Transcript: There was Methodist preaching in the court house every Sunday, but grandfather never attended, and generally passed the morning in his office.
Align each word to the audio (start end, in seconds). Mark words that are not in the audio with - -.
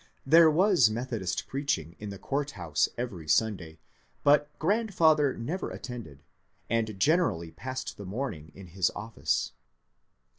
There 0.25 0.49
was 0.49 0.89
Methodist 0.89 1.45
preaching 1.45 1.95
in 1.99 2.09
the 2.09 2.17
court 2.17 2.53
house 2.57 2.89
every 2.97 3.27
Sunday, 3.27 3.77
but 4.23 4.49
grandfather 4.57 5.37
never 5.37 5.69
attended, 5.69 6.23
and 6.71 6.99
generally 6.99 7.51
passed 7.51 7.97
the 7.97 8.05
morning 8.07 8.51
in 8.55 8.69
his 8.69 8.89
office. 8.95 9.51